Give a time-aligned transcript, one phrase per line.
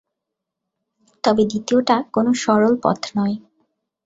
[1.23, 3.35] তবে, দ্বিতীয়টা কোন সরল পথ নয়।